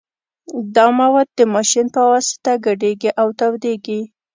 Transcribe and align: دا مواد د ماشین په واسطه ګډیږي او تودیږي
دا 0.75 0.85
مواد 0.99 1.27
د 1.39 1.41
ماشین 1.53 1.85
په 1.95 2.01
واسطه 2.11 2.51
ګډیږي 2.65 3.09
او 3.21 3.27
تودیږي 3.39 4.01